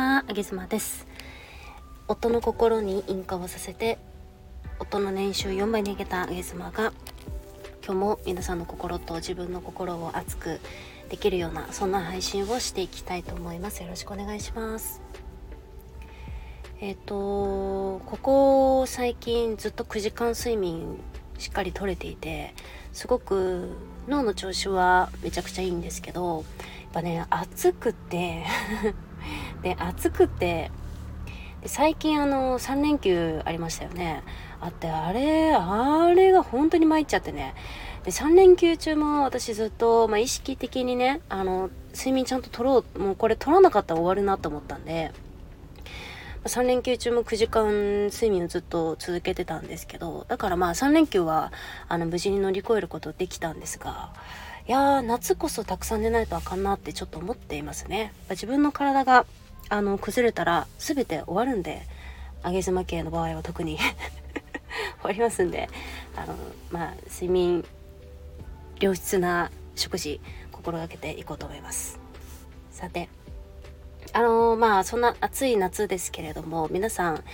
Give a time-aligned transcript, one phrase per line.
[0.00, 1.06] は、あげずまです。
[2.08, 3.98] 夫の心に引火をさせて
[4.78, 6.94] 夫の年収4倍に上げたあげずまが
[7.84, 10.58] 今日も皆さんの心と自分の心を熱く
[11.10, 13.82] できるようなそんな配信をしていきたいと思います。
[13.82, 15.02] よろしくお願いします。
[16.80, 20.96] えっ、ー、とここ最近ずっと9時間睡眠
[21.38, 22.54] しっかり取れていて
[22.94, 23.68] すごく
[24.08, 26.44] 脳の調子はめちゃくちゃいいんですけどやっ
[26.94, 28.44] ぱね暑くて
[29.62, 30.70] で暑くて
[31.66, 34.22] 最近あの3連休ありましたよね。
[34.60, 37.54] あってあれあれが本当に参っちゃってね。
[38.04, 45.12] で3連休中も私ずっと、まあ、意識的にねあの睡眠ちゃんと取ろうもうこれ取らなかったら終わるなと思ったんで
[46.44, 51.52] 3連休中も9時間睡眠をずっと続けてたんですけどだからまあ3連休は
[51.88, 54.14] あの無事に乗り越えることできたんですが
[54.68, 58.12] いやー夏こそたくさん寝ないとあかんなってちょっと思っていますね。
[58.30, 59.26] 自分の体が
[59.68, 61.82] あの崩れたら全て終わるんで
[62.44, 63.78] 上げ妻系の場合は特に
[65.00, 65.68] 終わりますんで
[66.16, 66.36] あの
[66.70, 67.64] まあ睡眠
[68.80, 70.20] 良質な食事
[70.52, 71.98] 心がけていこうと思います。
[72.70, 73.08] さて
[74.12, 77.24] あのー、まあそんな暑い夏ですけれども皆さん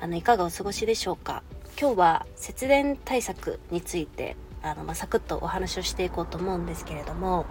[0.00, 1.42] あのいかがお過ごしでしょうか？
[1.80, 7.46] 今日は節電対策についてあの、まあ、サクッとお話をしていこうと思うんですけれども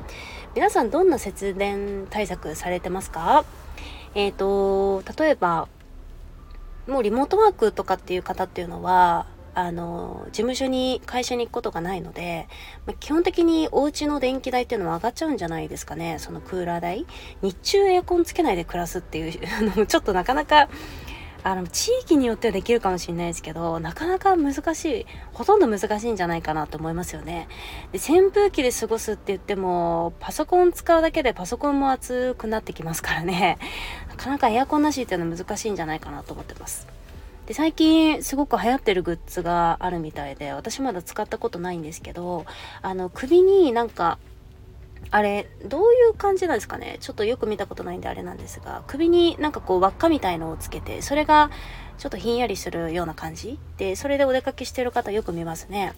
[0.55, 3.45] 皆さんどんな節電対策されてますか？
[4.15, 5.67] えっ、ー、と例えば
[6.87, 12.47] もうリモートワークとかっていう方っていうのはあの、事務所に、会社に行くことがないので、
[12.87, 16.17] まあ、基本的にお家の電気代っていうのは上がっちゃうんじゃないですかね。
[16.17, 17.05] そのクーラー代。
[17.43, 19.39] 日中エアコンつけないで暮らすっていう
[19.77, 20.69] のちょっとなかなか、
[21.43, 27.49] あの、地域によってはできるかもしれないですけど、なかなか難しい、ほとんど難しいんじゃないかなと思いますよね。
[27.91, 33.57] で、扇風機で過ごすって言っても、パソコン使うだけでパソコンも熱くなってきますからね。
[34.09, 36.87] なかなかエアコンなしっていうのは難しいんじゃないかなと思ってます。
[37.45, 42.45] で最近すごく流行ってるグッズがあるみたいで私まだ使ったことないんですけど
[42.81, 44.17] あの首になんか
[45.15, 46.97] あれどういう感じなんですかね？
[46.99, 51.51] ちょっとよく見たことないんであれなんですが首になんかこう輪っかみたいのをつけてそれが
[51.99, 53.59] ちょっとひんやりするような感じ？
[53.77, 55.93] でそれでお出かけしてる方よく見ますね。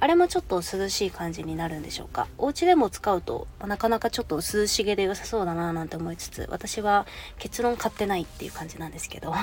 [0.00, 2.26] あれもちょっと涼しい感じになるんでしょうか？
[2.38, 7.06] お家でも使うとなかなかちょっと涼しげで良さそうだななんて思いつつ私は
[7.38, 9.34] 結論買ってないっていう感じなんですけど。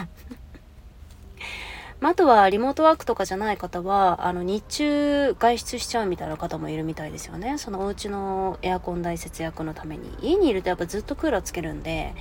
[2.01, 7.57] まあ、あとはリモートワークとかじゃない方は、あの、日中外出しちゃうみたいな方もいるみたいですよね。
[7.57, 10.09] そのお家のエアコン代節約のために。
[10.21, 12.13] 家にいるとやっぱずっとクーラーつけるんで、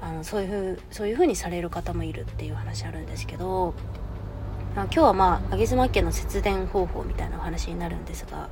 [0.00, 3.74] あの、そういうふう、そういう風にされる方もいるっていう話あるんですけど、
[4.74, 8.48] 今日はまあ、あげ妻家の節電方法みたいなお話になるんですが、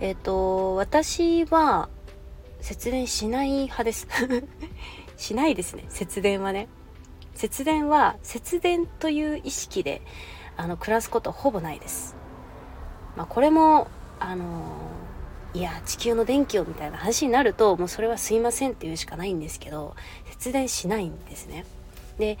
[0.00, 1.88] えっ、ー、と、私は
[2.60, 4.08] 節電しない派です。
[5.16, 6.68] しないですね、節電はね。
[7.34, 10.02] 節電は節電という意識で
[10.56, 12.14] あの暮らすことほぼないです。
[13.16, 13.88] まあ、これも
[14.20, 14.76] あの
[15.54, 19.94] いや地球の電気をみたいな話になるともうそれはすいませんっていうしかないんですけど
[20.30, 21.66] 節電しないんですね。
[22.18, 22.38] で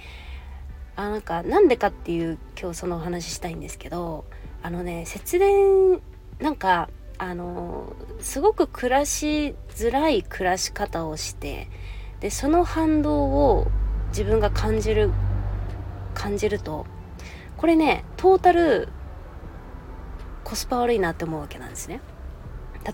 [0.96, 4.24] あなんかなんでかっていう今日そのお話ししたいんですけど
[4.62, 6.00] あのね節電
[6.40, 6.88] なんか
[7.18, 11.68] あのすごく暮らしづらい暮らし方をして
[12.20, 13.68] でその反動を
[14.12, 15.10] 自分が感じる
[16.14, 16.86] 感じると
[17.56, 18.88] これねトータル
[20.44, 22.00] コスパ悪いなって思うわけなんですね。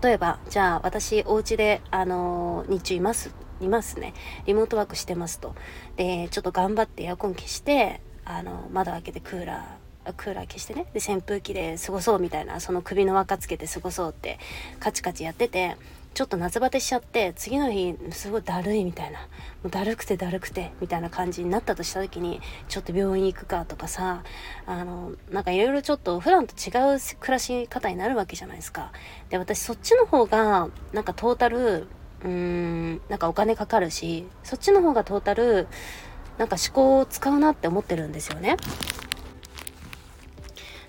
[0.02, 4.14] 例えばじゃあ私お家であのー、日中いますいますね。
[4.46, 5.54] リモートワークしてますと。
[5.96, 10.86] でちょっと頑張ってエアコン消してあの窓開けてクーラークーラー消してね。
[10.92, 14.38] で扇風機で過ごそうみたいなその首の輪っかつけて過ごそうって
[14.80, 15.76] カチカチやってて
[16.14, 19.18] ちょっと夏バテしちゃって次の日すごいだるいみたいな。
[19.18, 19.26] も
[19.64, 24.22] うだるくてだるくてみたいな感じになったとした時にちょっと病院行くかとかさ
[24.66, 28.92] あのなんかいろいろちょっと普段と違う暮らし方になるわけじゃないですか。
[29.30, 31.88] で私そっちの方がなんかトータル
[32.22, 35.68] うーんなんかお金かかるしそっちの方がトータル
[36.36, 38.56] なんか思考を使うなって思ってるんですよね。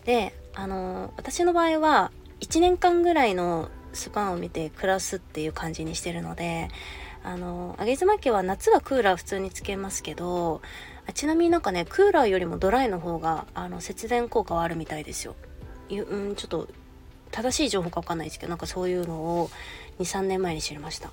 [0.09, 2.09] であの私の場合は
[2.39, 6.69] 1年間ぐらいのスパンを見て暮らすっていう感じにしてるので
[7.23, 10.63] あの上妻家は夏はクーラー普通につけますけど
[11.07, 15.35] あちなみになんかねクーラーよりもドライの方があの節電効果はあるみたいですよ。
[15.91, 16.67] うんちょっと
[17.29, 19.51] 正しい情報かわかんないですけどなんかそういうのを
[19.99, 21.11] 23年前に知りました。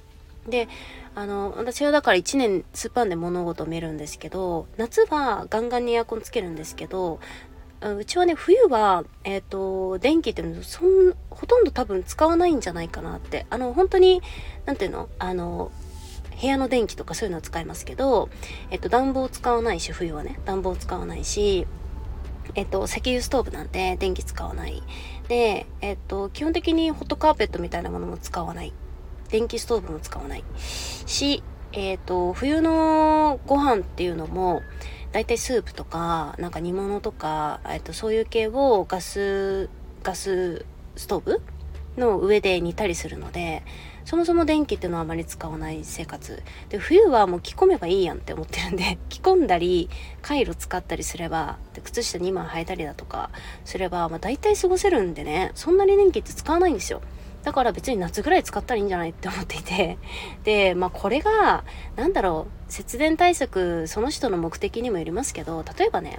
[0.49, 0.69] で
[1.15, 7.21] あの私はだから1年スパンで物事を見るんですけど夏はガンガンにエアコンつけるんですけど
[7.83, 14.23] うちはね冬は、えっ、ー、と電気っていうのそんほとんど多分使わないんじゃないかなってあの本当に
[14.65, 15.09] 何ていうの？
[15.19, 15.71] あの
[16.41, 18.29] 部屋の電気とかそういうのは使いますけど、
[18.71, 21.67] えっと、暖房使わないし冬はね暖房使わないし
[22.55, 24.83] えっと、石油ストーブなんて電気使わない。
[25.29, 28.73] で、えっと、基本的にホットカーペットみたいなものも使わない。
[29.29, 30.45] 電気ストーブも使わない。
[30.57, 34.63] し、えっと、冬のご飯っていうのも、
[35.17, 39.71] 大体スープとか、なんか煮物とか、えっと、そういう系をガス、
[40.03, 41.43] ガスストーブ
[41.97, 43.63] の上で煮たりするので、
[44.05, 46.43] そもそも電気っていうのはあまり使わない生活。
[46.69, 49.89] で冬はもう着込めばいいやんって思ってるんで 着込んだり
[50.21, 53.31] カイロ使ったりすればで靴下2枚履いたりだとか
[53.65, 57.01] すれば、まあ、大体過ごせるんでねそんなに電気って使わないんですよ。
[57.47, 59.99] だから別に夏ぐらい使ったらいいんじゃないって思っていて
[60.43, 61.63] でまあこれが
[61.95, 66.19] 何だろう節電対策その人の目的にもよりますけど例えばね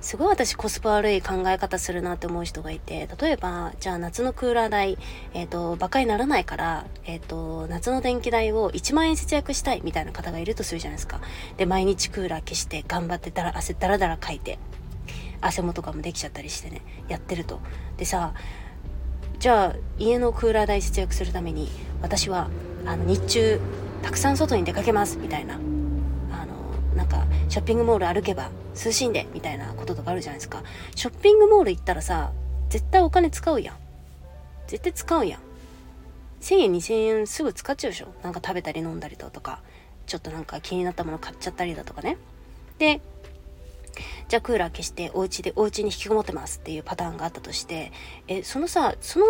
[0.00, 4.98] すごい私コスパ悪い考え方するなって思う人がいて、例えば、じゃあ夏のクーラー代、
[5.32, 11.22] えっ、ー、と、馬鹿にならないから、えっ、ー、と、夏の電気代を1万円節約したいみたいな方がいるとするじゃないですか。
[11.56, 14.58] で、毎日クーラー消して頑張ってだら、汗だらだらかいて、
[15.40, 17.60] 汗もとかもできちゃったりしてね、やってると。
[17.96, 18.34] でさ、
[19.44, 21.68] じゃあ家のクーラー代節約するために
[22.00, 22.48] 私は
[22.86, 23.60] あの日中
[24.02, 25.56] たくさん外に出かけますみたいな。
[25.56, 30.62] あのなんかショッピングモール歩けば涼しんでみたいなこととかあるじゃないですか。
[30.94, 32.32] ショッピングモール行ったらさ
[32.70, 33.76] 絶対お金使うやん。
[34.66, 35.40] 絶対使うやん。
[36.40, 38.06] 1000円2000円すぐ使っちゃうでしょ。
[38.22, 39.60] なんか食べたり飲んだりだとか。
[40.06, 42.16] ちょっとなんか気になったもの買っちゃったりだとかね。
[42.78, 43.02] で
[44.28, 47.92] じゃあクーラー消してお家でお家に引きこもってますっていうパターンがあったとして
[48.28, 49.26] えそのさその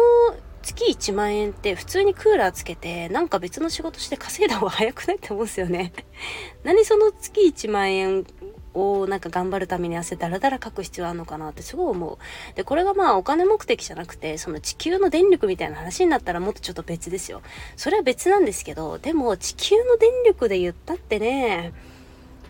[0.65, 5.93] 月1万円って普通にクーラーつけてなんか別の仕事して稼いだ方が早くないって思うんですよね。
[6.65, 8.27] 何その月1万円
[8.73, 12.19] をなんか頑張るために汗だらだらかく必要あるのかなってすごい思う。
[12.57, 17.43] で、これがまあお金目的じゃなくて、その地球の電力みたいな話になったらもっとちょっと別ですよ。
[17.77, 21.73] それは別なんですけど、でも地球の電力で言ったってね、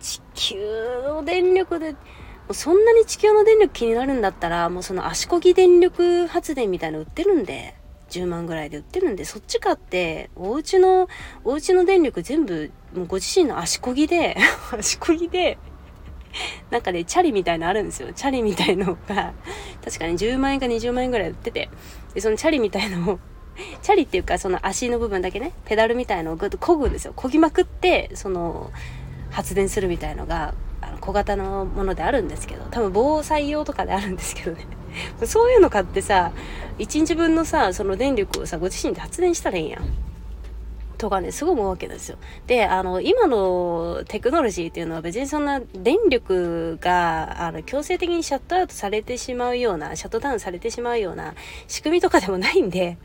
[0.01, 0.57] 地球
[1.07, 1.97] の電力で、
[2.53, 7.75] そんなに地球の電力気になるんだったら、もうその足こぎ電力発電みたいなの売ってるんで、
[8.11, 11.09] 10万ぐらいで売ってるんで、そっち買って、お家の、
[11.43, 14.37] お家の電力全部、もうご自身の足こぎで、
[14.79, 15.59] 足こぎで、
[16.71, 18.13] なんかね、チャリみたいのあるんですよ。
[18.13, 19.33] チャリみたいのが、
[19.85, 21.71] 確かに10万円か20万円ぐらい売ってて、
[22.13, 23.19] で、そのチャリみたいのを、
[23.83, 27.15] チャリっていうか、その足の部分だけね、ペダルみたいのをぐっと漕ぐんですよ。
[27.17, 28.71] 漕ぎまくって、その、
[29.31, 30.55] 発電するみたいのが、
[30.87, 34.67] あの小型のものであるんですけど、多分防災用とかであるんですけどね。
[35.27, 36.33] そういうの買ってさ、
[36.79, 39.83] 1日分のさ、その電力をさ、ご自身で発電したらいいやん。
[40.97, 42.19] とかね、すごい思うわけですよ。
[42.47, 51.35] で、あの、今のテクノロジーっていうのは別にそんな電力が、あの、強制的にシャットアウトされてしまうような、シャットダウンされてしまうような
[51.67, 52.97] 仕組みとかでもないんで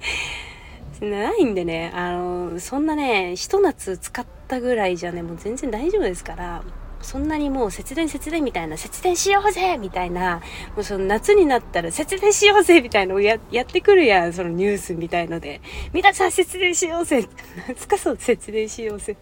[1.00, 6.62] ないんでね、あの、そんなね、ひと夏使ったぐらいじゃね、もう全然大丈夫ですから、
[7.02, 10.40] そんなにもう節電節電みたいな、節電しようぜみたいな、
[10.74, 15.60] もうその夏になったら節電しようぜみたいなのをややってくるやん、そのニュースみたいので。
[15.92, 17.28] 皆さん節電しようぜ
[17.68, 19.16] 何すかそう、節電しようぜ。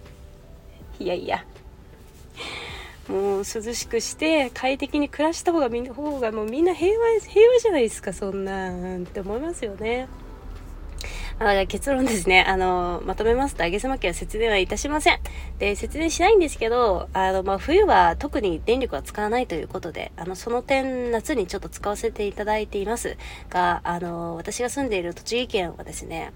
[0.98, 1.44] いやいや。
[3.08, 3.44] もう涼
[3.74, 10.08] しくして快適に暮らした方がみんな方がもうみんな平和平和じゃないですかそんなんって思いますよね。
[11.38, 12.44] あ結論ですね。
[12.46, 15.18] あの、まとめますと、あげさま家は節電はいたしません。
[15.58, 23.16] で、節電しないんですけど、あの、まあ、冬は特に電力は使わないということで、あの、その点、夏にちょっと使わせていただいています
[23.50, 26.32] が、あの、私が住んでいる栃木県はですね、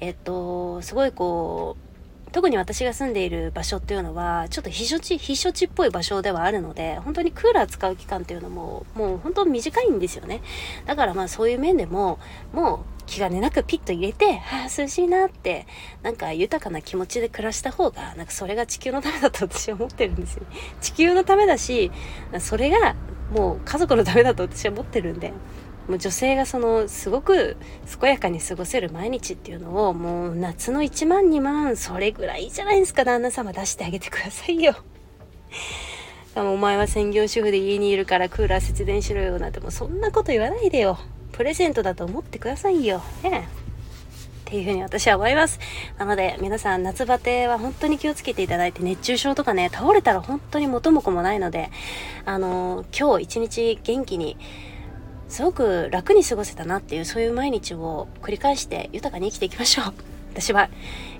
[0.00, 1.85] えっと、すごいこう、
[2.32, 10.42] 特に私が住んでいる場所っていうのは、ちょっと避暑地、避暑地っぽい場所ではあるので、本当にクーラー使う期間っていうのも、もう本当短いんですよね。
[10.86, 12.18] だからまあそういう面でも、
[12.52, 15.66] もう気兼ねなくピッと入れて、はあ、涼しいなって、
[16.02, 20.42] なんか豊かな気持ちで暮らした方が、なんかそれが地球のためだと私は思ってるんですよ。
[20.80, 21.90] 地球のためだし、
[22.40, 22.96] それが
[23.30, 25.32] もう家族のためだと私は思ってるんで、
[25.88, 27.56] もう女性がそのすごく
[28.00, 34.76] 健やかに過ごせる毎日っていうのをもう夏の1万2万それぐらいじゃないですか旦那様出してあげてくださいよ。
[36.36, 40.98] お前は専業主婦で家にいるからクーラー節電しろよなんてもうそんなこと言わないでよ。
[41.32, 43.02] プレゼントだと思ってくださいよ。
[43.22, 43.48] ね
[44.46, 45.58] っていうふうに私は思います。
[45.98, 51.70] なので、皆さん夏バテは本当に気をつけていただいて、熱中症とかね、倒れたら本当に元も子もないので、
[52.24, 54.36] あのー、今日一日元気に、
[55.28, 59.94] すごく楽に過ごせたなっていうそういう毎日を繰り返して豊かに生きていきましょう。
[60.32, 60.68] 私は、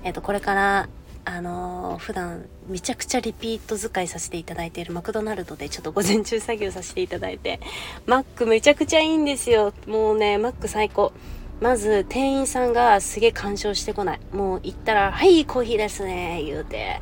[0.03, 0.89] えっ、ー、とこれから
[1.25, 7.59] あのー、普段めちゃくちゃリピート使いさせていただいているマクドナルドでちょっと午前中作業させていただいて
[8.05, 9.73] マックめちゃくちゃいいんですよ。
[9.87, 11.11] もうねマック最高。
[11.59, 14.19] まず店員さんがすげえ干渉してこない。
[14.31, 17.01] もう行ったら「はいコーヒーですね」言うて。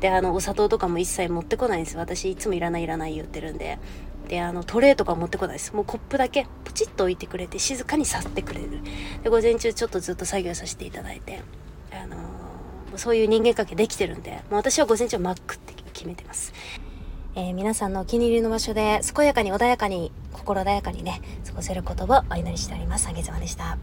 [0.00, 3.78] であのお砂糖とかも一切持ってこないんです私いつもいらないいらない言ってるんで。
[4.28, 5.74] であのトレーとか持ってこないです。
[5.74, 6.46] もうコップだけ。
[6.64, 8.80] ポチッと置いてくれて静かに去ってくれる。
[9.22, 11.42] で午前中ちょっとずっと作業させていただいて。
[11.92, 12.16] あの、
[12.96, 16.52] そういう人間関係できてるんでもう私は午前中マックって決めてます。
[17.36, 23.08] えー、皆さんのお気に入りの場所で健やかに穏やかに心穏やかにね過ごせることをお祈りしております。
[23.08, 23.76] あげずまでした。